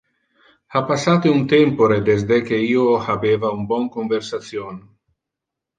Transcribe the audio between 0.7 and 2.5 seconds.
Ha passate un tempore desde